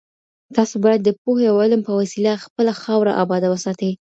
تاسو 0.55 0.75
بايد 0.83 1.01
د 1.03 1.09
پوهي 1.21 1.45
او 1.51 1.57
علم 1.63 1.81
په 1.87 1.93
وسيله 1.99 2.41
خپله 2.45 2.71
خاوره 2.81 3.13
اباده 3.23 3.47
وساتئ. 3.49 3.91